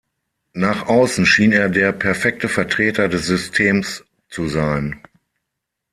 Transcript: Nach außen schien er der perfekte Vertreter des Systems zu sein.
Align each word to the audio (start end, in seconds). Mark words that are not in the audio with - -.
Nach 0.55 0.87
außen 0.87 1.27
schien 1.27 1.51
er 1.51 1.69
der 1.69 1.91
perfekte 1.91 2.49
Vertreter 2.49 3.07
des 3.07 3.27
Systems 3.27 4.03
zu 4.29 4.47
sein. 4.47 4.99